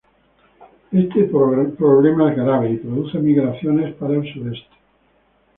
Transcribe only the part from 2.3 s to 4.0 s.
es grave y produce migraciones